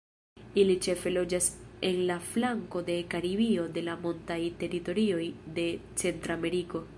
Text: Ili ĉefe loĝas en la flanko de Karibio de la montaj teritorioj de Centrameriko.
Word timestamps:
Ili 0.59 0.75
ĉefe 0.85 1.11
loĝas 1.11 1.49
en 1.89 1.99
la 2.11 2.15
flanko 2.29 2.81
de 2.87 2.95
Karibio 3.13 3.67
de 3.79 3.85
la 3.91 3.97
montaj 4.07 4.41
teritorioj 4.65 5.23
de 5.61 5.69
Centrameriko. 6.05 6.83